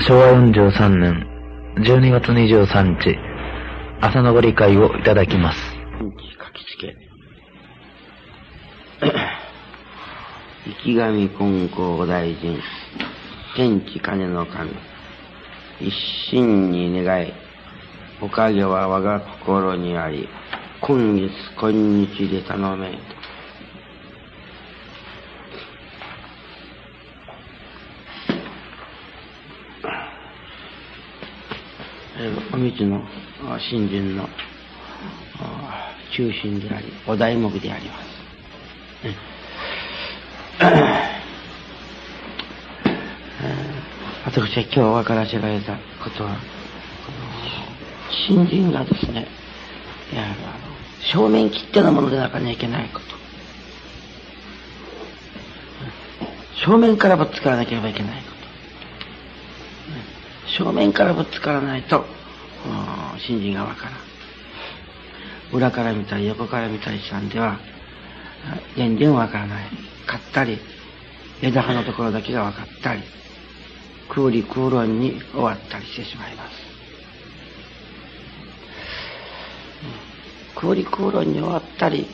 [0.00, 1.24] 昭和43年
[1.76, 3.16] 12月23日、
[4.00, 5.58] 朝のご理解をいただきます。
[6.00, 6.96] 書きつけ。
[10.84, 12.58] 池上金光大臣、
[13.56, 14.72] 天地金の神、
[15.80, 15.92] 一
[16.28, 17.32] 心に願い、
[18.20, 20.28] おかげは我が心にあり、
[20.80, 22.98] 今月今日で頼め。
[32.52, 33.02] お道の
[33.58, 34.28] 新人の
[36.16, 38.04] 中心であり、お題目であります。
[44.26, 46.38] 私は今日分からせられたことは、
[48.28, 49.26] 新人がですね、
[50.12, 50.24] いや
[51.12, 53.06] 正面切手のものでなかにはいけないこと。
[56.64, 58.33] 正面からぶつからなければいけないこと。
[60.46, 62.04] 正面からぶつからないと、
[63.26, 63.94] 新人がわからん。
[65.56, 67.58] 裏から見たり横から見たりしたんでは、
[68.76, 69.70] 全然わからない。
[70.06, 70.58] 買ったり、
[71.42, 73.02] 枝葉のところだけが分かったり、
[74.08, 76.50] 空理空論に終わったりしてしまいます。
[80.56, 82.06] 空理空論に終わったり、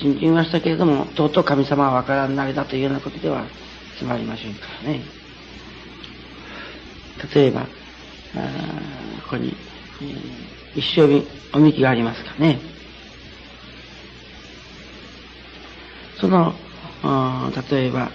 [0.00, 3.44] 信じましたけれども、とうとう神様は分からんなりだというようなことでは
[3.98, 5.23] つまりませんからね。
[7.34, 7.64] 例えば、あ
[9.24, 9.54] ここに、
[10.02, 12.58] えー、一生日おみきがありますかね。
[16.20, 16.54] その、
[17.70, 18.10] 例えば、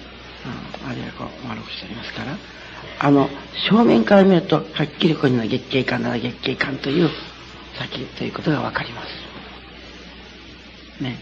[0.88, 2.38] あれはこう丸くしてありますから、
[3.00, 3.30] あの、
[3.70, 7.10] 正面から見ると、はっきりここには月経感なら月経感という
[7.78, 11.04] 先ということがわかります。
[11.04, 11.18] ね。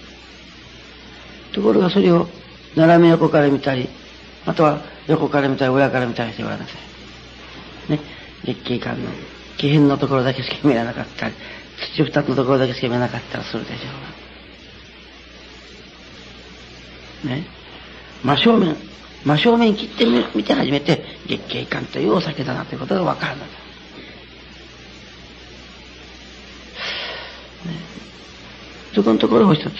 [1.53, 2.27] ところがそれを
[2.75, 3.89] 斜め横から見たり、
[4.45, 6.86] あとは横から見たり、裏から見たりしてごらんなさい。
[8.47, 9.11] 月経感の
[9.57, 11.35] 気変のところだけしか見えなかったり、
[11.95, 17.27] 土二つのところだけしか見えなかったらするでしょう。
[17.27, 17.45] ね。
[18.23, 18.77] 真正面、
[19.25, 23.57] 真正面切ってみて初めて月経感というお酒だなということがわかるのです。
[27.67, 27.73] ね、
[28.95, 29.73] そこのところを一つ、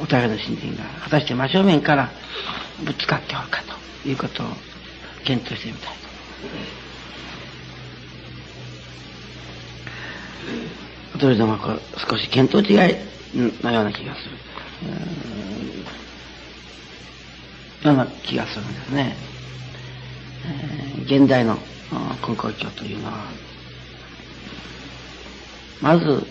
[0.00, 2.10] お互いの信心が果たして真正面から
[2.84, 3.62] ぶつかっておるか
[4.02, 4.46] ということを
[5.24, 5.92] 検討してみたい
[11.14, 11.18] と。
[11.20, 12.94] それでもこう少し見当違い
[13.62, 14.36] のような気がする。
[17.84, 19.16] ような気がするんですね。
[20.46, 21.58] えー、現代の
[22.26, 23.24] 根高教というのは、
[25.80, 26.26] まず、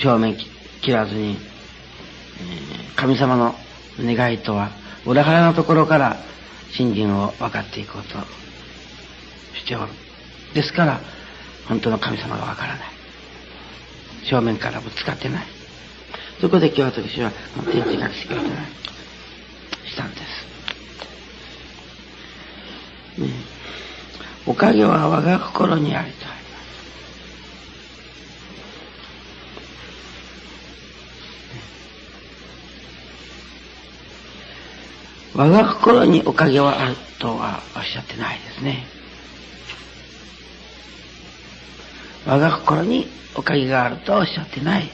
[0.00, 0.36] 正面
[0.80, 1.38] 切らずに、
[2.96, 3.54] 神様の
[4.00, 4.70] 願いとは
[5.04, 6.16] 裏腹のところから
[6.70, 8.18] 信心を分かっていこうと
[9.58, 9.92] しておる。
[10.54, 11.00] ですから、
[11.68, 12.88] 本当の神様が分からない。
[14.24, 15.46] 正面からぶつかってない。
[16.40, 17.32] そこで今日私は
[17.70, 18.56] 天地学識をいただ
[19.84, 20.16] したんで
[23.16, 23.20] す。
[23.20, 23.28] ね、
[24.46, 26.38] おかげは我が心にありとありま
[35.27, 35.27] す。
[35.38, 38.88] 我が心におかげはあるとはおっしゃってないですね。
[42.26, 43.06] 我が心に
[43.36, 44.90] おかげがあるとはおっしゃってない。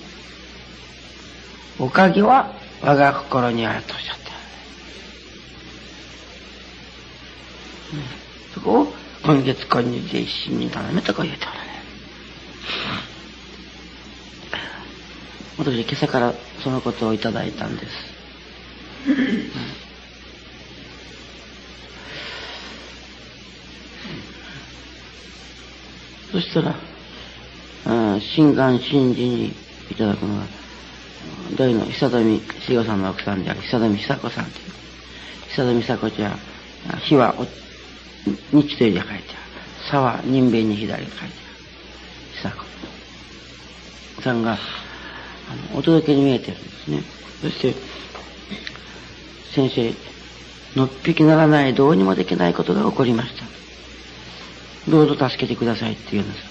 [1.78, 4.24] おかげは我が心にあるとおっしゃって
[7.96, 8.02] る。
[8.52, 8.94] そこを
[9.24, 11.74] 今月今日で一心に頼めとこう言うておられるね。
[15.56, 17.92] 私今朝からそのことをいただいたんです。
[26.34, 26.74] そしたら、
[28.20, 29.52] 心願心事に
[29.88, 30.46] いただくのは、
[31.56, 34.64] 大の久富志代さんの奥さんである久富久子さんという。
[35.50, 36.38] 久富久子ちゃん、
[37.02, 37.36] 日は
[38.50, 39.22] 日という字が書いてある。
[39.88, 41.32] さは人弁に左が書いてある。
[42.50, 42.64] 久
[44.16, 47.04] 子さんが、あの、お届けに見えてるんですね。
[47.42, 47.76] そして、
[49.54, 49.94] 先生、
[50.80, 53.43] のっぴきならないどうにもできないことが起こりました。
[54.86, 56.44] どうぞ助けてくださいって言うんです。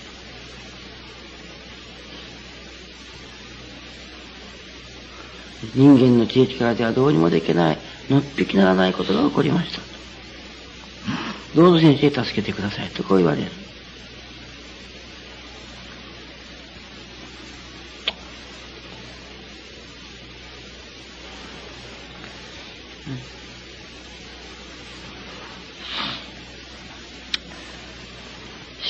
[5.74, 9.88] 人間の知恵力ではどうにもできない、のっぴきならないことが起こりました。
[11.54, 13.63] どうぞ先生助けてくださいとこう言われる。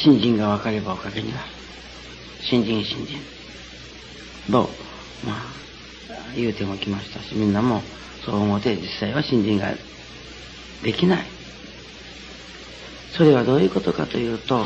[0.03, 1.43] 新人が分かればおかげになる。
[2.41, 3.21] 新人新人。
[4.51, 4.69] と、
[5.23, 5.53] ま
[6.09, 7.83] あ、言うてもきましたし、みんなも
[8.25, 9.73] そう思って実際は新人が
[10.83, 11.31] できない。
[13.15, 14.65] それはどういうことかというと、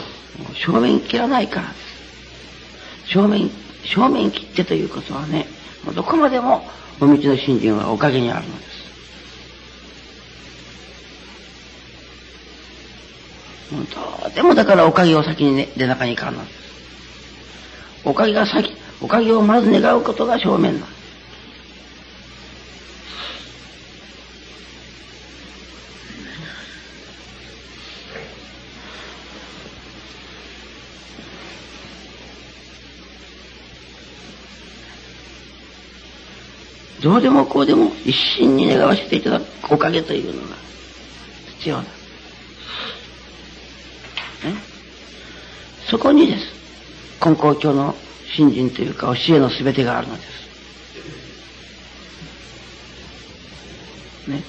[0.65, 1.75] 正面切らないからで
[3.07, 3.13] す。
[3.13, 3.51] 正面、
[3.83, 5.47] 正面切ってということはね、
[5.93, 6.69] どこまでも
[6.99, 8.87] お道の信心はおかげにあるのです。
[13.71, 13.85] どう
[14.37, 16.43] でもだからおかげを先に、ね、出中に行かんの。
[18.03, 20.87] おかげが先、おかげをまず願うことが正面な。
[37.01, 40.57] どうでもこうでも一心に願わせていただくおかげというのが
[41.57, 41.96] 必要だ。
[44.43, 44.55] ね
[45.89, 46.43] そこにです。
[47.25, 47.95] 根高教の
[48.35, 50.29] 信心というか教えの全てがあるのです。
[54.29, 54.43] ね。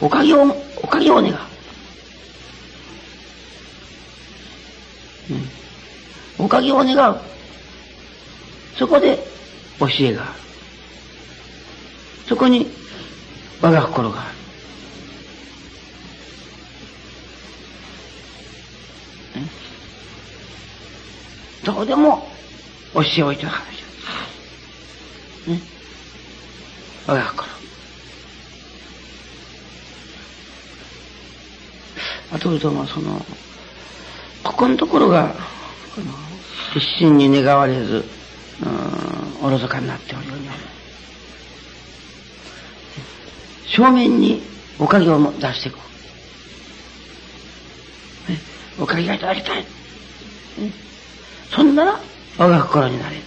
[0.00, 0.42] おかげを、
[0.76, 1.36] おかげを願う。
[6.38, 7.20] おかげを願う。
[8.76, 9.16] そこで
[9.78, 10.40] 教えがある。
[12.28, 12.66] そこに
[13.60, 14.41] 我が心がある。
[21.64, 22.28] どうでも
[22.94, 25.50] 教えをいただかなきゃ。
[25.50, 25.60] ね。
[27.06, 27.48] 我が心。
[32.32, 33.24] あとともその、
[34.42, 35.34] ここのところが、
[35.94, 36.12] この、
[36.74, 38.04] 一心に願われず、
[38.62, 40.60] うん、おろそかになっておるように思う。
[43.66, 44.42] 正面に
[44.78, 45.76] おかげを出していく。
[48.28, 48.40] ね、
[48.78, 49.62] おかげがいただきたい。
[50.58, 50.72] ね、
[51.54, 52.00] そんなら
[52.38, 53.22] 我が心になれる。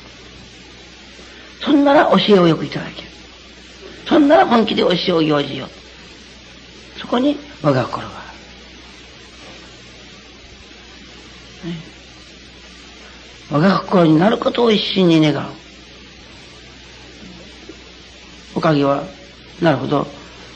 [1.63, 3.07] そんなら教えをよくいただける。
[4.07, 6.99] そんなら本気で教えを行じよう。
[6.99, 8.25] そこに我が心がある。
[13.51, 15.49] 我が心になることを一心に願う。
[18.55, 19.03] おかげは、
[19.61, 20.07] なるほど、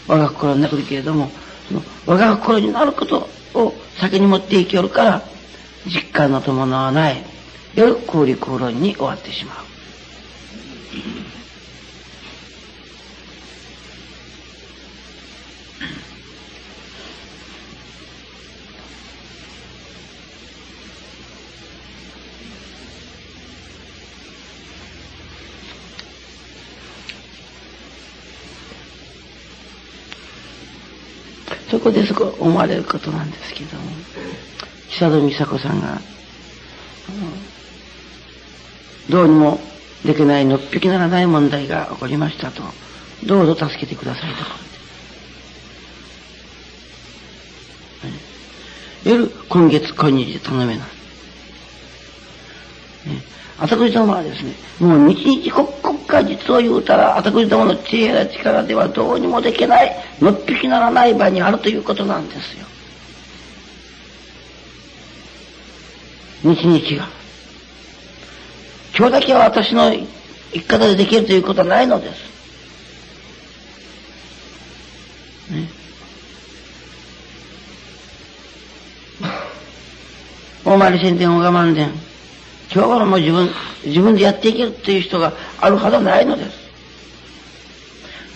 [0.08, 1.30] 我が心になるけれども、
[1.68, 5.22] その我が心になることを先に持っていきよるから、
[5.86, 7.24] 実感の伴わない、
[7.80, 9.66] 夜空理空論に終わってしまう。
[31.72, 33.92] そこでそこ思われることなんですけども
[34.90, 36.02] 久戸美佐子さんが、
[39.10, 39.60] どうにも
[40.06, 42.64] できないのっぴきならない問題が起こりましたと。
[43.26, 44.32] どうぞ助けてください
[49.04, 50.74] と夜今月今日で頼めな。
[50.74, 50.86] い、ね、
[53.58, 62.66] 私どもはですねもう日々国家実を言うたら、私どもの知恵や力ではどうにもできない、のっぴきならない場にあるということなんですよ。
[66.54, 67.10] 日々が。
[69.00, 70.06] 今日だけは私の生
[70.52, 72.20] き方でできるということはないのです。
[75.54, 75.70] ね。
[80.66, 81.94] 大回り宣伝、大我慢伝。
[82.74, 83.50] 今日からもう自分、
[83.86, 86.52] 自分でやっていけるっていう人があるはずはないのです。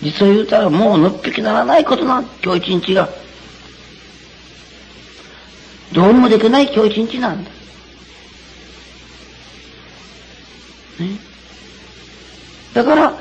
[0.02, 3.10] 実を言うたらもうのっぴきならないことなん今日一日が。
[5.92, 7.52] どうにもできない今日一日なんだ。
[11.00, 11.18] ね。
[12.74, 13.14] だから、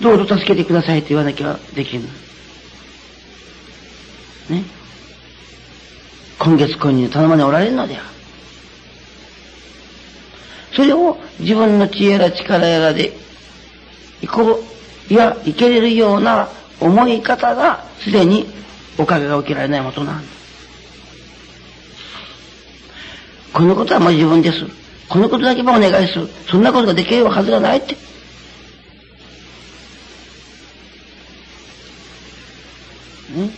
[0.00, 2.02] どうぞ助けてくださいと言わなきゃできん。
[2.02, 2.08] ね。
[6.38, 8.02] 今月今日に頼まねおられるのでは。
[10.74, 13.12] それを自分の知恵やら力やらで、
[14.22, 14.62] いこ
[15.10, 16.48] う、いや、いけれるような
[16.80, 18.46] 思い方が、すでに
[18.98, 20.38] おかげが受けられないもとなんだ。
[23.52, 24.87] このことはもう自分です。
[25.08, 26.28] このことだけもお願いする。
[26.50, 27.94] そんなことができるはずがないって。
[33.34, 33.50] ね、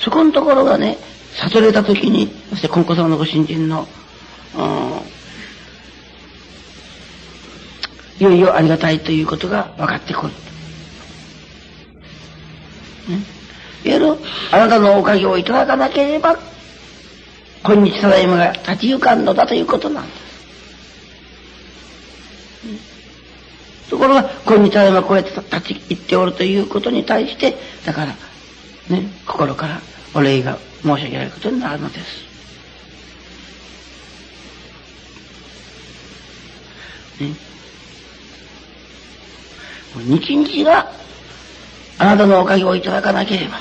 [0.00, 0.98] そこのところがね、
[1.34, 3.86] 悟れたときに、そして金子様のご新人の
[4.56, 5.14] うん
[8.20, 10.32] いよいよありがたいということが分かってくる。
[13.08, 13.18] ね、
[13.84, 14.16] いわゆる
[14.52, 16.38] あなたのおかげをいただかなければ
[17.64, 20.24] 今日ただいまが立ち行かんのだということなんです。
[23.88, 27.56] ところが、今日ただいまこうやって立ち入っておるということに対して、
[27.86, 28.14] だから、
[28.88, 29.80] ね、心から
[30.14, 32.34] お礼が申し訳ないことになるのです。
[37.20, 37.34] ね、
[39.96, 40.90] 日々が
[41.98, 43.58] あなたのおかげをいただかなければ、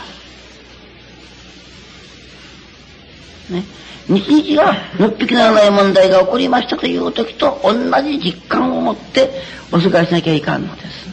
[3.50, 3.64] ね、
[4.08, 9.32] 日々がのっぴきならない問題が起こりましたという時と同じ実感を持って
[9.72, 11.04] お過ごしなきゃいかんのです。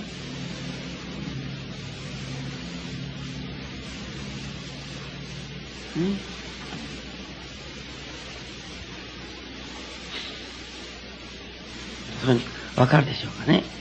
[12.76, 13.79] わかるでしょうかね。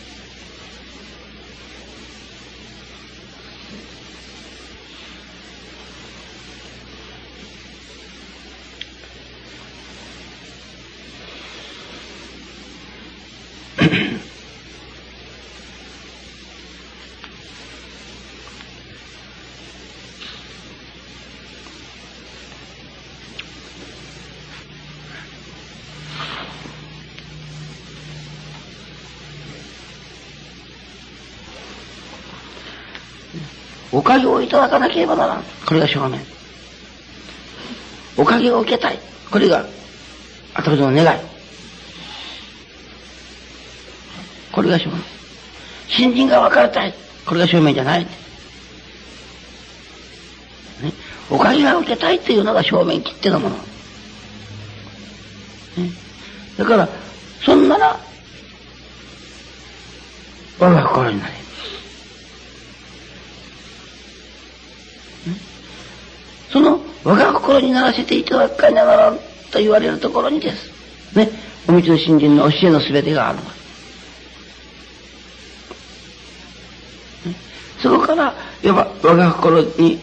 [34.10, 35.44] かげをいただかなければならん。
[35.68, 36.20] これが正面。
[38.18, 39.00] おかげを受けたい。
[39.30, 39.64] これが
[40.56, 41.20] 私の願い。
[44.52, 45.00] これが正面。
[45.88, 46.94] 信心が分かりたい。
[47.24, 48.04] これが正面じゃない。
[48.04, 48.10] ね、
[51.30, 53.56] おかげが受けたいっていうのが正面切手のもの。
[53.58, 53.62] ね、
[56.58, 56.90] だから、
[57.46, 58.00] そんなら、
[60.58, 61.49] 我が心になれ。
[66.52, 69.14] その我が心にならせていただくかになら
[69.52, 71.16] と言われるところにです。
[71.16, 71.30] ね、
[71.68, 73.60] お道の信心の教えの全てがあるのです。
[77.84, 80.00] そこから、いわば我が心に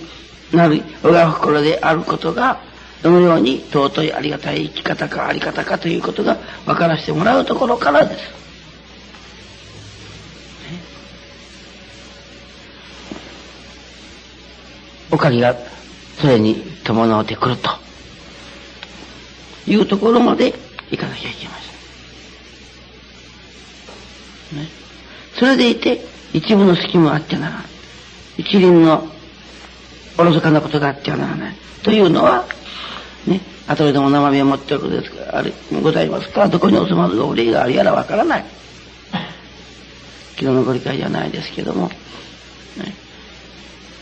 [0.53, 2.61] なる、我が心であることが、
[3.03, 8.21] どのように尊いありがたい生き方かあり方かということが分からせてもらうところからです。
[15.11, 15.55] おかげが
[16.21, 17.71] それに伴ってくると
[19.67, 20.55] いうところまで
[20.91, 21.55] いかなきゃいけま
[24.51, 24.59] せん。
[24.61, 24.69] ね、
[25.39, 26.01] それでいて
[26.33, 27.65] 一部の隙もあってならない。
[28.39, 29.07] 一輪の
[30.19, 31.57] おろそかなことがあってはならない。
[31.83, 32.47] というのは、
[33.27, 36.43] ね、後でも生身を持っておるですから、あれ、ございますか？
[36.43, 38.45] ら、どこに収まるお礼があるやらわからない。
[40.37, 41.95] 昨日のご理解じゃないですけども、ね、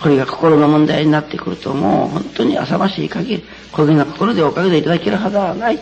[0.05, 5.79] これが心の問題になってくるともう本当に浅ましい限り、こげな心でおかげでいただけるはずはない。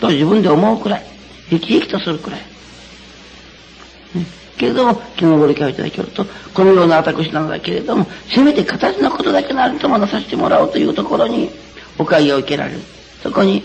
[0.00, 1.04] と自分で思うくらい、
[1.50, 2.40] 生き生きとするくらい。
[4.58, 11.48] けれども、昨日ご理解いただけると、このような私なのだけれども、せめて形のことだけなるともなさせてもらおうというところに、
[11.96, 12.80] おかげを受けられる。
[13.22, 13.62] そこに、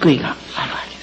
[0.00, 0.97] 救いがあるわけ。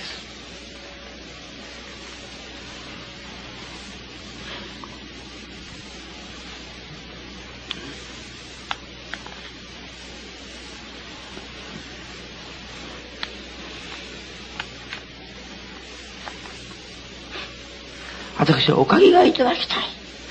[18.46, 19.84] 私はおかげがいただきたい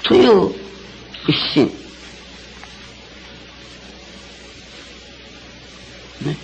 [0.04, 0.52] という
[1.26, 1.66] 一心。
[6.24, 6.36] ね。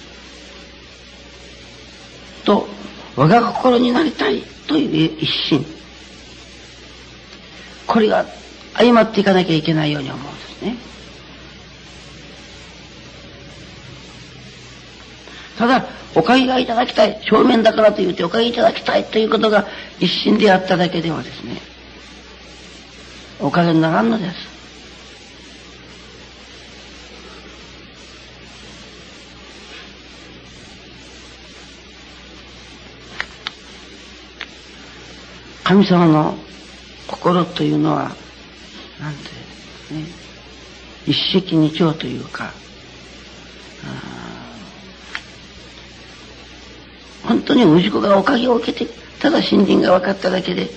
[2.44, 2.66] と、
[3.14, 5.64] 我が心になりたいという一心。
[7.86, 8.26] これが
[8.74, 10.76] 誤っていかなきゃいけないように思うんですね。
[15.61, 19.67] ただ、おかげがいただきたい、正面だからと言っておかげいただきたいということが
[19.99, 21.61] 一心であっただけではですね、
[23.38, 24.37] おかげにならんのです。
[35.64, 36.38] 神様の
[37.07, 38.17] 心というのは、
[38.99, 39.29] なんて
[39.95, 40.07] ね、
[41.05, 42.55] 一石二鳥というか、
[47.24, 50.70] 本当に氏子がおかげを受けて、ただ信心が分かっただけで、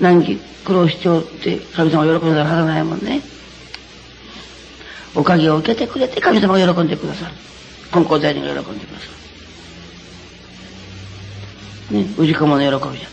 [0.00, 3.20] 難儀苦労しちゃうって神様が喜んだらはずないもんね。
[5.14, 7.32] おかげを受けてくれて神様が喜んでくださる。
[7.94, 9.06] 根高財人が喜んでくださ
[11.90, 11.98] る。
[11.98, 13.08] ね、氏子もの喜びじゃ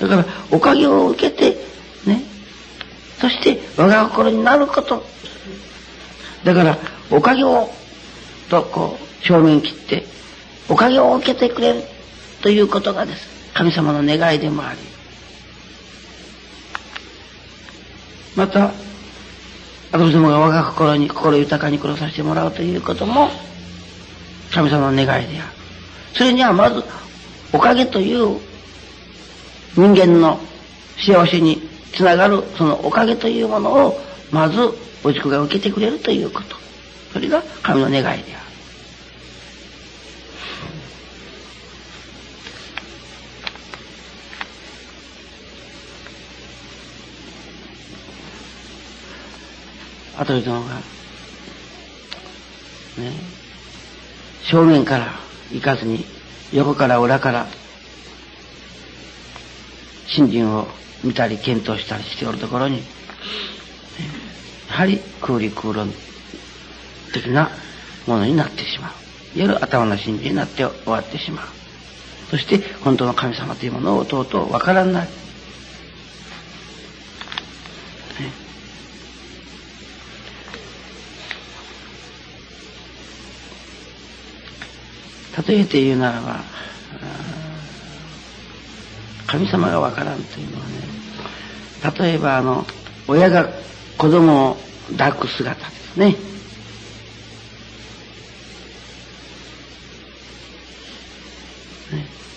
[0.00, 1.56] だから、おかげを受けて、
[2.06, 2.22] ね、
[3.20, 5.04] そして我が心になること、
[6.42, 6.78] だから、
[7.10, 7.70] おかげを、
[8.48, 10.04] とこう、正面切って、
[10.68, 11.82] おかげを受けてくれる
[12.42, 13.52] ということがです。
[13.54, 14.78] 神様の願いでもあり。
[18.36, 18.72] また、
[19.92, 23.30] 私どもが我が心に心豊かに殺させてもらうということも、
[24.52, 25.48] 神様の願いである。
[26.14, 26.82] それにはまず、
[27.52, 28.40] おかげという
[29.76, 30.38] 人間の
[30.98, 34.00] 幸せにつながるそのおかげというものを
[34.30, 34.60] まず
[35.04, 36.56] お塾が受けてくれるということ。
[37.12, 38.43] それが神の願いである。
[50.16, 50.74] あとのが、
[52.98, 53.12] ね、
[54.50, 55.12] 正面から
[55.52, 56.04] 行かずに、
[56.52, 57.46] 横から裏から、
[60.06, 60.68] 信心を
[61.02, 62.78] 見たり検討したりしておるところに、
[64.68, 65.92] やはり空理空論
[67.12, 67.50] 的な
[68.06, 69.38] ものになってしまう。
[69.38, 71.46] いわゆる頭の信心になって終わってしまう。
[72.30, 75.23] そして本当の神様というものをとうとうわからない。
[85.46, 86.44] 例えて言うならば、
[89.26, 90.72] 神様がわからんというのはね、
[91.98, 92.64] 例えばあの、
[93.08, 93.48] 親が
[93.98, 94.56] 子供を
[94.96, 96.14] 抱く姿ですね。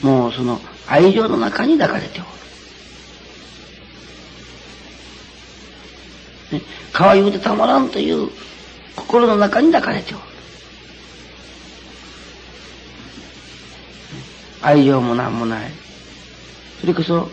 [0.02, 2.30] もうその愛情の中に抱かれておる。
[6.60, 8.30] ね、可愛くてたまらんという
[8.96, 10.24] 心の中に抱かれておる。
[14.68, 15.72] 愛情も何もない。
[16.82, 17.30] それこそ、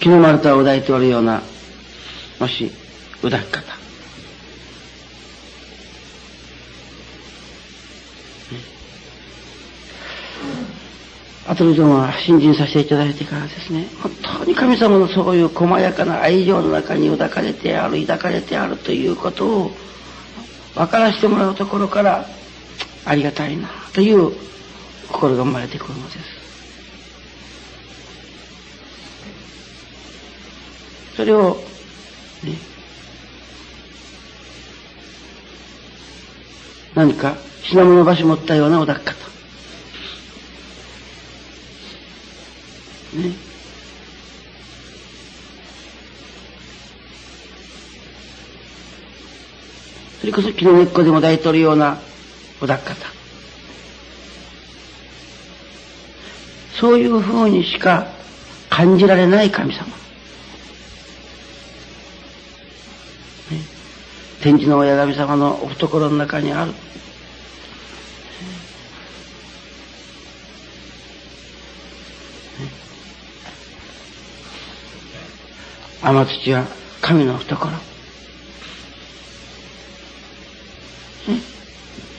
[0.00, 1.42] 日の丸太を抱いておるような、
[2.40, 2.72] もし、
[3.20, 3.76] 抱き方。
[11.48, 19.70] あとでも信心させていただいてからですね、本当に神様のそういう細やかな愛情の中に抱かれてある、抱かれてあるということを
[20.74, 22.26] 分からせてもらうところから、
[23.06, 24.32] ありがたいなという
[25.08, 26.18] 心が生まれてくるのです。
[31.16, 31.56] それを、
[32.42, 32.58] ね、
[36.94, 39.14] 何か品物場所持ったようなお抱き方。
[43.14, 43.46] ね。
[50.20, 52.00] それこそ木の根っこでも抱いとるような
[52.66, 53.06] お抱き方。
[56.80, 58.08] そういうふうにしか
[58.68, 59.86] 感じられない神様。
[64.42, 66.72] 天地の親神様のお懐の中にある。
[76.02, 76.66] 天土は
[77.00, 77.95] 神の懐。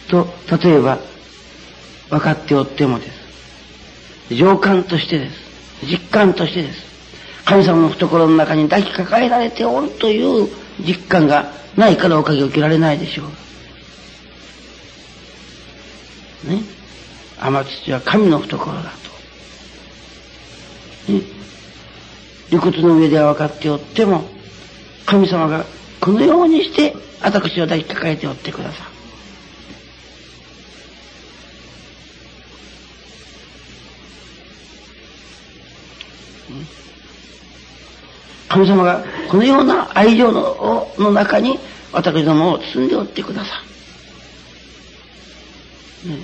[0.08, 0.28] と、
[0.64, 1.00] 例えば、
[2.10, 3.06] 分かっておってもで
[4.30, 4.36] す。
[4.36, 5.48] 情感としてです。
[5.86, 6.88] 実感としてです。
[7.46, 13.24] 神様の懐の中に抱きかかえられておるという実感がないからおかげを受けられないでしょ
[16.46, 16.50] う。
[16.50, 16.62] ね。
[17.40, 18.82] 天土は神の懐だ
[21.08, 21.12] と。
[21.14, 21.22] ね。
[22.50, 24.24] 理屈の上では分かっておっても、
[25.06, 25.66] 神様が
[26.02, 28.97] このようにして私を抱きかかえておってください。
[38.50, 41.60] 神様がこのような愛情のの中に
[41.92, 43.52] 私どもを包んでおってくださ
[46.06, 46.08] い。
[46.10, 46.18] ね、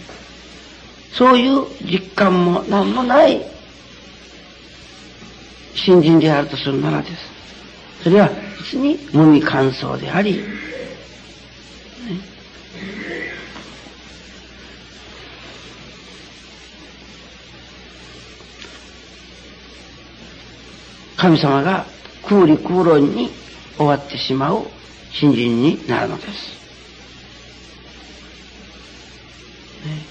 [1.12, 3.42] そういう実感も何もない
[5.76, 7.14] 新人であるとするならです。
[8.04, 8.30] それは
[8.72, 10.44] 実に無味乾燥であり、
[21.24, 21.86] 神様が
[22.28, 23.30] 空理空論に
[23.78, 24.66] 終わってしまう
[25.10, 26.30] 信心になるのです。
[29.88, 30.02] ね、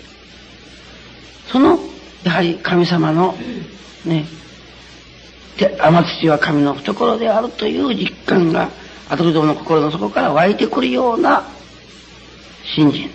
[1.48, 1.78] その、
[2.24, 3.34] やはり神様の、
[4.06, 4.24] ね、
[5.58, 8.70] 天土は神の懐であるという実感が、
[9.10, 11.46] 後どもの心の底から湧いてくるような
[12.74, 13.10] 信心。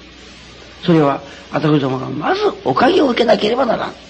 [0.86, 4.07] それは、後どもがまずおかげを受けなければならん。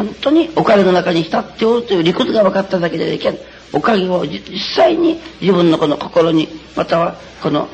[0.00, 3.38] 本当におかげの中に浸っておるという理屈が分かっただけでいけん。
[3.74, 7.68] おかげを実際に自分のこの心に、またはこの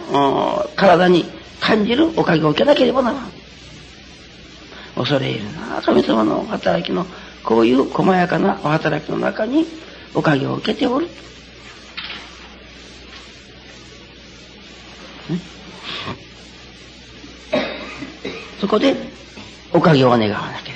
[0.75, 1.25] 体に
[1.61, 3.31] 感じるおかげを受けなければならん。
[4.97, 7.07] 恐れ入るな神様のお働きの
[7.45, 9.65] こういう細やかなお働きの中に
[10.13, 11.07] おかげを受けておる。
[18.61, 18.97] そこで
[19.73, 20.76] おかげを願わなけれ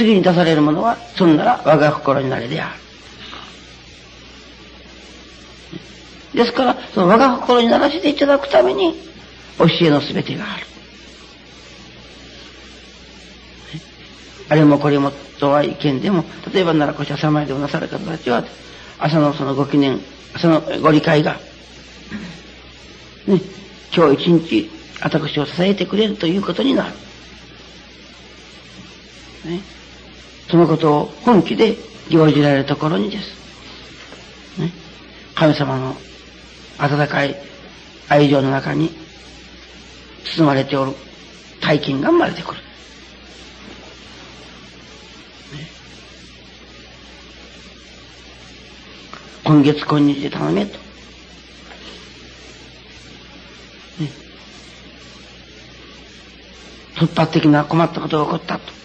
[0.00, 2.72] 次に出されるものは、そんなら我が心になれであ
[6.32, 6.38] る。
[6.38, 8.94] ですから、その我が心にならせていただくために、
[9.58, 10.66] 教えのすべてがある。
[14.48, 18.42] あれもこれもとは意見でも、例えば奈良越朝参りでもなされた方たちは、
[18.98, 20.00] 朝のそのご記念、
[20.32, 21.34] 朝のご理解が、
[23.26, 23.38] ね、
[23.94, 24.70] 今日一日
[25.02, 26.94] 私を支えてくれるということになる。
[29.44, 29.60] ね、
[30.50, 31.76] そのことを本気で
[32.08, 34.60] 行じられるところにです。
[34.60, 34.72] ね、
[35.36, 35.94] 神様の
[36.78, 37.36] 温かい
[38.08, 38.90] 愛情の中に
[40.36, 40.92] 包まれておる
[41.60, 42.60] 大金が生まれてくる。
[49.44, 50.78] 今月今日で頼めと。
[50.78, 50.80] ね、
[56.96, 58.80] 突発的な困ったことが起こったと。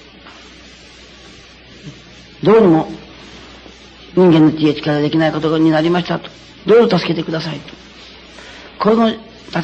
[2.46, 2.88] どうにも
[4.16, 6.30] 人間の知恵力できないことになりましたと。
[6.68, 7.74] どうぞ助けてくださいと。
[8.80, 9.18] この、例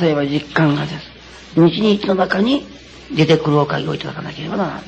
[0.10, 1.12] えば実感がです。
[1.54, 2.66] 日々の中に
[3.16, 4.84] 出てくるおかげをいただかなければならない。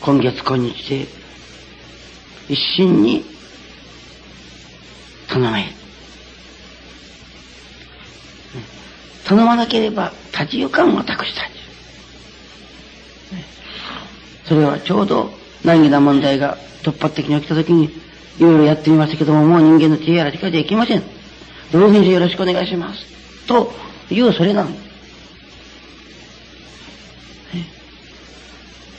[0.00, 1.06] 今月今日で
[2.48, 3.31] 一心に
[5.32, 5.74] 頼め。
[9.24, 11.52] 頼まなければ立ち行かん私たち。
[14.44, 15.32] それはちょうど
[15.64, 21.02] 難儀な問題が突発的に起きた時にいろいろやってみましたけども、もう人間の知恵やらしかできません。
[21.72, 23.06] どうぞよろしくお願いします。
[23.46, 23.72] と
[24.10, 24.92] いうそれなんです。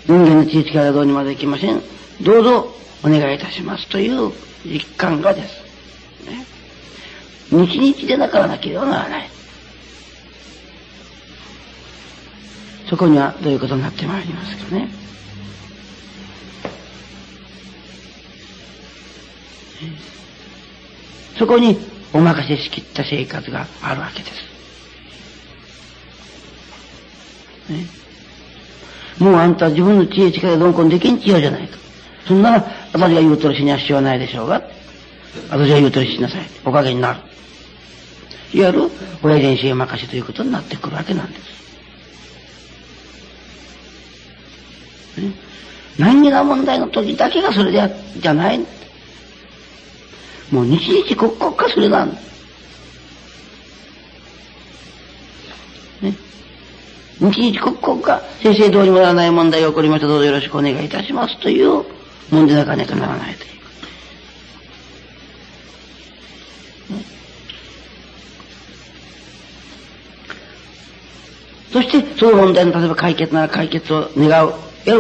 [0.06, 1.82] 人間の知恵力はどうにもでいきません。
[2.22, 4.32] どうぞお願いいたしますという
[4.66, 5.63] 実感がです。
[7.58, 7.66] ね。
[7.66, 9.30] 日でなからなければならない。
[12.90, 14.90] そこにはどういうことになってまいりますかね。
[21.38, 21.78] そこに
[22.14, 24.54] お任せしきった生活があるわけです。
[27.72, 27.88] ね、
[29.20, 31.78] もうあんた自分の知恵力でどんこんできんちようじゃないか。
[32.28, 34.62] そんなら私が言うとおりしには必要ないでしょうが。
[35.50, 36.42] 私が言うとおりしなさい。
[36.64, 37.33] おかげになる。
[38.54, 38.92] いわゆる
[39.24, 41.44] 親伝子へ任せということになってくるわけなんです。
[45.22, 45.32] ね、
[45.98, 48.60] 何が問題の時だけがそれでじゃない。
[50.52, 52.12] もう日々刻々かそれなん
[56.02, 56.16] ね。
[57.32, 61.84] 日々刻々か先生どうにもならない問題が起こりましたどうぞよろしくお願いいたしますという
[62.30, 63.63] 問題なかなかならないという。
[71.74, 74.54] そして、その問題の例えば解決なら解決を願う、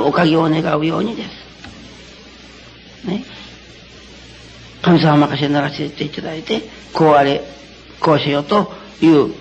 [0.08, 3.08] おかげを願うようにです。
[3.08, 3.24] ね。
[4.82, 7.44] 神様任せにならせていただいて、こうあれ、
[8.00, 9.34] こうしようという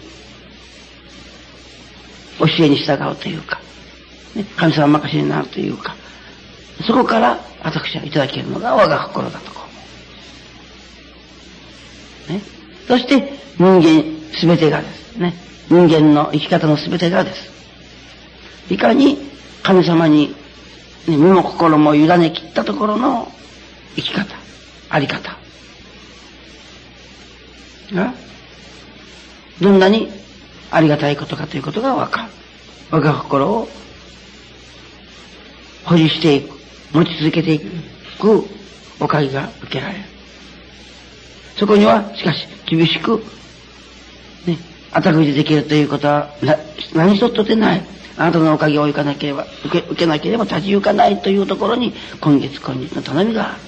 [2.38, 3.62] 教えに従うというか、
[4.34, 5.96] ね、神様任せになるというか、
[6.86, 9.62] そこから私はいただけるのが我が心だとこ
[12.28, 12.32] う。
[12.32, 12.42] ね。
[12.86, 14.04] そして人間
[14.38, 17.50] すべてがですね、人間の生き方のすべてがです。
[18.70, 19.18] いかに
[19.62, 20.34] 神様に、
[21.06, 23.30] 身も心も委ね切ったところの
[23.96, 24.36] 生き方。
[24.88, 25.38] あり方
[27.92, 28.14] が、
[29.60, 30.10] どんなに
[30.70, 32.28] ありがたいことかということがわかる。
[32.90, 33.68] 我が心を
[35.84, 36.58] 保持していく、
[36.92, 38.44] 持ち続けていく
[39.00, 40.04] おかげが受けられる。
[41.56, 43.24] そこには、しかし、厳しく、
[44.46, 44.58] ね、
[44.92, 46.56] あたくでできるということはな
[46.94, 47.82] 何一つ出ない。
[48.18, 53.60] あなたのおかげを行かなければ受け受けなければ立ち行かないというところに今月今日の頼みがある、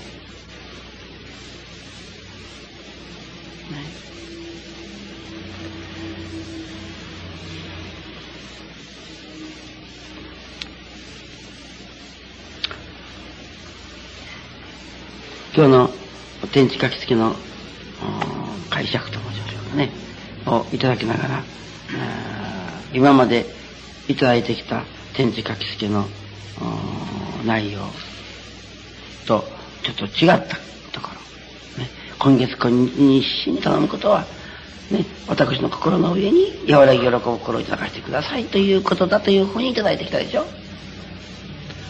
[15.57, 15.91] 今日の
[16.53, 17.35] 天地書き付けの
[18.69, 20.14] 解釈と申しましょうかね。
[20.47, 21.43] をいただきながら、
[22.93, 23.47] 今まで
[24.09, 26.07] いただいてきた天地書き付けの
[27.45, 27.81] 内容
[29.27, 29.45] と
[29.83, 30.57] ちょっと違った
[30.93, 31.11] とこ
[31.77, 34.25] ろ、ね、今月今日に一心に頼むことは、
[34.91, 40.45] ね、私の心の上に和らぎ喜ぶ心をいただかせてくださいということだというふうにいただいてきたでしょ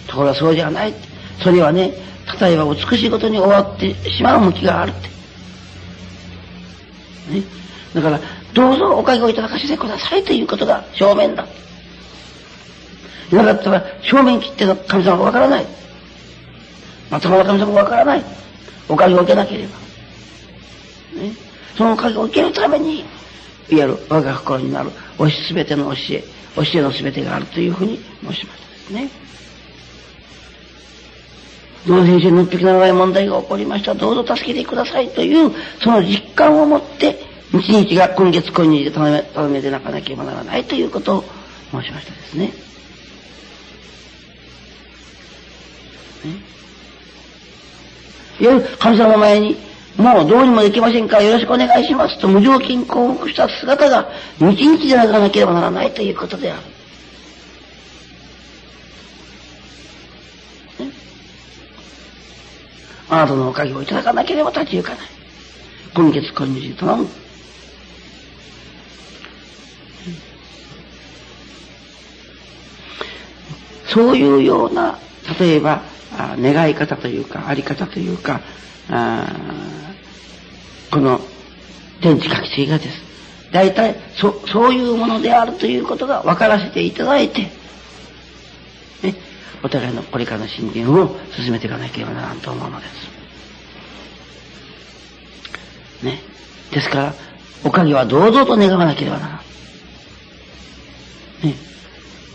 [0.06, 0.94] ところがそうじゃない。
[1.42, 1.92] それはね、
[2.40, 5.08] 例えば美しいことに終わってしまう向きがあるって。
[7.34, 7.42] ね。
[7.94, 8.20] だから、
[8.54, 11.46] どうぞおかげをいただかせてくださいということが正面だ。
[13.32, 15.66] なかったら正面切っての神様がわからない。
[17.10, 18.24] まともな神様がわからない。
[18.88, 19.78] おかげを受けなければ。
[21.20, 21.32] ね。
[21.76, 23.06] そのおかげを受けるために、いわ
[23.68, 29.10] ゆる我が心になるおしすべての教え、教えのすべてがあるというふうに申しましたですね。
[31.86, 33.94] どの先生の時長い問題が起こりました。
[33.94, 35.50] どうぞ助けてくださいという、
[35.82, 41.24] その実感を持って、日々が今月今日で頼め、頼めてなかなければならないということを
[41.70, 42.52] 申しましたですね。
[48.40, 49.56] いわゆる神様の前に、
[49.96, 56.62] もうどうにもできませんからよろしくお願いしますと無条件降伏した姿が日々でなかなければならないということである。
[63.08, 65.06] あなたのおかげをいただかなければ立ち行かない。
[65.94, 67.23] 今月今日に頼む。
[73.88, 74.98] そういうような、
[75.38, 75.82] 例えば、
[76.38, 78.40] 願い方というか、あり方というか、
[80.90, 81.20] この
[82.00, 83.02] 天地書き継がです。
[83.52, 87.42] 大体、そ、そういうものであるということが分からせていただいて、
[89.02, 89.14] ね、
[89.62, 92.86] お互いのこれからの信玄を進めていかなければならんと思うので
[96.00, 96.04] す。
[96.04, 96.20] ね。
[96.72, 97.14] ですから、
[97.64, 99.40] おかげは堂々と願わなければならん。
[101.46, 101.56] ね。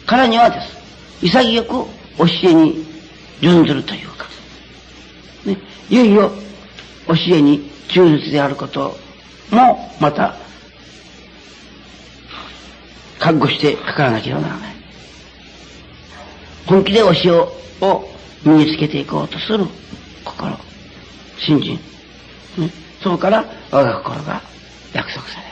[0.06, 0.79] からにはです。
[1.21, 2.86] 潔く教えに
[3.41, 4.25] 準ずるというか、
[5.45, 5.58] ね。
[5.89, 6.32] いよいよ
[7.08, 8.95] 教えに忠実であること
[9.51, 10.36] もまた
[13.19, 14.75] 覚悟してかからなければならない。
[16.65, 18.10] 本気でお塩を
[18.45, 19.65] 身につけていこうとする
[20.23, 20.58] 心、
[21.39, 21.79] 信心。
[22.58, 22.69] ね、
[23.01, 24.41] そこから我が心が
[24.93, 25.49] 約束される。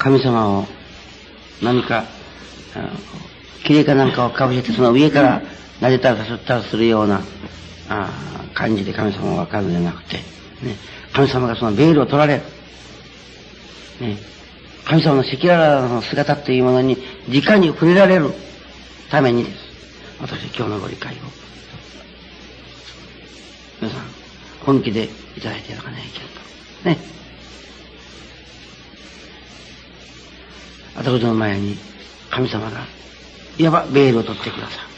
[0.00, 0.64] 神様を
[1.62, 2.04] 何か、
[3.64, 5.42] 綺麗かなんかをかぶせて、その上から
[5.78, 7.20] 撫でたらさったらするような
[7.90, 8.10] あ
[8.54, 10.76] 感じで神様を分かるんじゃなくて、ね、
[11.12, 12.42] 神様がそのベールを取られる。
[14.00, 14.16] ね、
[14.86, 16.96] 神様の赤裸々の姿というものに
[17.28, 18.30] 直に触れられる
[19.10, 19.56] ためにです。
[20.18, 21.16] 私今日のご理解を。
[23.82, 24.04] 皆さん、
[24.64, 26.02] 本気でいただいていただかない
[26.84, 27.02] けないと。
[27.02, 27.19] ね。
[31.00, 31.78] 私の前に
[32.28, 32.84] 神様が、
[33.56, 34.88] いわばベールを取ってくださる。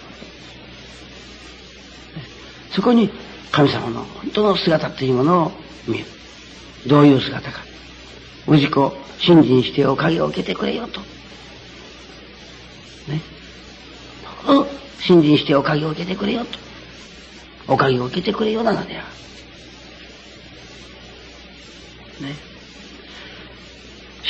[2.73, 3.09] そこに
[3.53, 5.53] 神様の本当の姿というものを
[5.87, 6.07] 見る。
[6.89, 7.65] どういう姿か。
[8.49, 11.01] 氏子、信心しておかげを受けてくれよと。
[13.07, 13.21] ね。
[14.99, 16.59] 信心しておかげを受けてくれよと。
[17.69, 19.03] おかげを受けてくれよなのであ
[22.21, 22.27] る。
[22.27, 22.52] ね。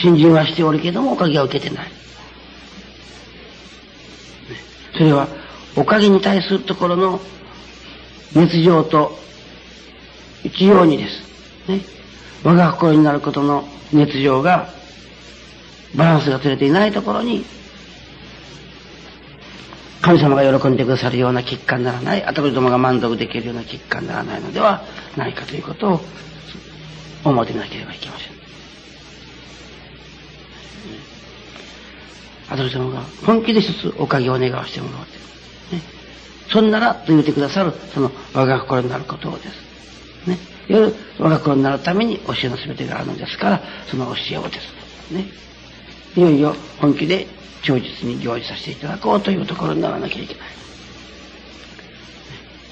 [0.02, 1.90] 信心はしておるけどもおかげは受けてない。
[4.92, 5.28] それは
[5.76, 7.20] おかげに対するところの
[8.34, 9.16] 熱情と
[10.44, 11.70] 一様にです。
[11.70, 11.80] ね。
[12.42, 14.68] 我が心になることの熱情が
[15.94, 17.44] バランスが取れていないところに
[20.00, 24.82] 神様が喜んでくださるような結果にならない、私どもが満足できるような結果にならないのでは
[25.16, 26.00] ないかということを
[27.24, 28.31] 思ってみなければいけません。
[32.48, 35.12] 私どもが本気で一つおかげを願わしてもらおうと。
[35.76, 35.82] ね。
[36.52, 40.28] そんならと言ってくださる、その我が心になることをです。
[40.28, 40.38] ね。
[40.68, 45.26] いわゆる我が子になるために教えの全てがあるのですから、その教えをですね、
[46.16, 47.26] いよいよ本気で
[47.62, 50.42] 忠実に行事させていただこうというところにならなきゃいけない。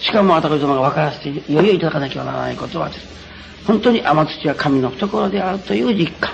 [0.00, 3.06] しかも私どもが分からせていよいよいただかなきゃならないことはです。
[3.66, 6.32] 本当に天土は神の懐であるという実感。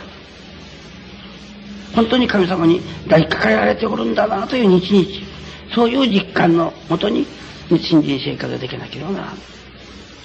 [1.97, 5.75] 本当に神様に抱きかかえられておるんだなという日々。
[5.75, 7.27] そういう実感のもとに
[7.69, 9.35] 新人生活ができなければならない。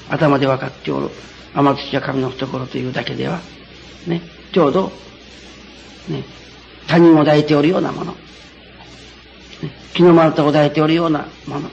[0.10, 1.10] 頭で分かっておる
[1.54, 3.40] 天土は神の懐というだけでは、
[4.06, 4.22] ね、
[4.54, 4.92] ちょうど、
[6.10, 6.24] ね、
[6.88, 8.18] 他人を抱いておるようなもの、ね、
[9.94, 11.70] 日の丸太を抱いておるようなもの、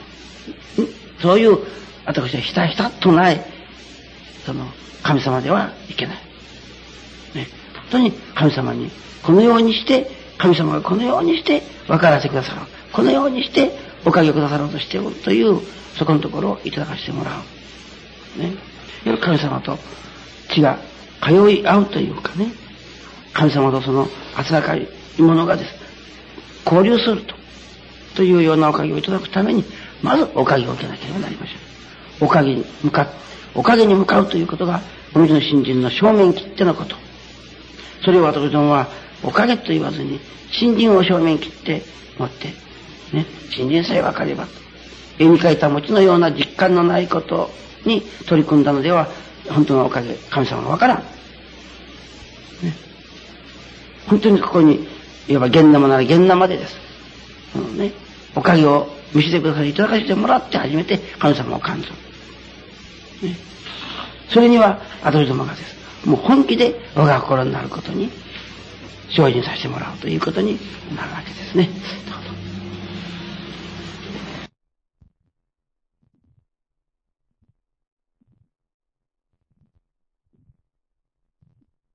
[1.21, 1.57] そういう
[2.05, 3.41] 私はひたひたとない、
[4.45, 4.65] その
[5.03, 6.15] 神様ではいけない。
[7.35, 8.89] ね、本当に神様に
[9.23, 12.61] このようにして、神様がこのようにして分からせてくださる。
[12.93, 13.71] このようにして
[14.05, 15.59] おかげをくださろうとしておるという、
[15.97, 17.31] そこのところをいただかせてもら
[18.37, 18.39] う。
[18.39, 18.53] ね。
[19.17, 19.77] 神様と
[20.53, 20.79] 血が
[21.21, 22.51] 通い合うというかね、
[23.33, 25.71] 神様とその温かいものがです。
[26.65, 27.35] 交流すると。
[28.15, 29.63] というようなおかげをいただくために、
[30.01, 31.55] まずおかげを受けなければなりません。
[32.21, 33.07] おかげに向か
[33.55, 34.81] おかげに向かうということが、
[35.13, 36.95] お水の新人の正面切ってのこと。
[38.03, 38.87] それを私どもは、
[39.23, 40.19] おかげと言わずに、
[40.51, 41.81] 新人を正面切って
[42.17, 42.47] 持って、
[43.13, 44.47] ね、新人さえ分かれば、
[45.17, 47.49] 絵に描いた餅のような実感のないこと
[47.85, 49.07] に取り組んだのでは、
[49.49, 50.97] 本当のおかげ、神様が分からん。
[50.97, 51.03] ね、
[54.07, 54.87] 本当にここに、
[55.27, 56.75] いわば現生なら現生でです。
[57.53, 57.91] そのね、
[58.35, 61.93] おかげを見せてください、いただかせてもらって初めて神様を感じる。
[63.29, 63.37] ね、
[64.29, 65.78] それには、後どもがです。
[66.05, 68.11] もう本気で我が心になることに
[69.15, 70.59] 精進させてもらうということに
[70.95, 71.69] なるわけですね。